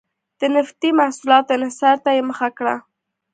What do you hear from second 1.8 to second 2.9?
ته یې مخه کړه.